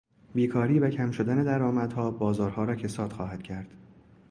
[0.33, 3.73] بیکاری و کم شدن درآمدها بازارها را کساد خواهد کرد.